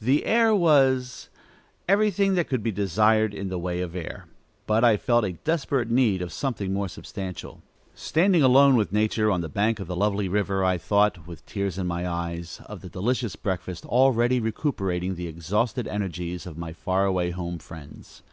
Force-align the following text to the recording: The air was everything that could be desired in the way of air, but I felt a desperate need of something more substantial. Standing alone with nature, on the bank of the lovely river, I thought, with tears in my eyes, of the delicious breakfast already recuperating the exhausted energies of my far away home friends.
The 0.00 0.24
air 0.26 0.52
was 0.56 1.28
everything 1.88 2.34
that 2.34 2.48
could 2.48 2.64
be 2.64 2.72
desired 2.72 3.32
in 3.32 3.48
the 3.48 3.60
way 3.60 3.80
of 3.80 3.94
air, 3.94 4.26
but 4.66 4.82
I 4.82 4.96
felt 4.96 5.24
a 5.24 5.34
desperate 5.34 5.88
need 5.88 6.20
of 6.20 6.32
something 6.32 6.72
more 6.72 6.88
substantial. 6.88 7.62
Standing 7.94 8.42
alone 8.42 8.74
with 8.74 8.90
nature, 8.92 9.30
on 9.30 9.40
the 9.40 9.48
bank 9.48 9.78
of 9.78 9.86
the 9.86 9.94
lovely 9.94 10.28
river, 10.28 10.64
I 10.64 10.78
thought, 10.78 11.28
with 11.28 11.46
tears 11.46 11.78
in 11.78 11.86
my 11.86 12.08
eyes, 12.08 12.60
of 12.66 12.80
the 12.80 12.88
delicious 12.88 13.36
breakfast 13.36 13.84
already 13.86 14.40
recuperating 14.40 15.14
the 15.14 15.28
exhausted 15.28 15.86
energies 15.86 16.44
of 16.44 16.58
my 16.58 16.72
far 16.72 17.04
away 17.06 17.30
home 17.30 17.60
friends. 17.60 18.24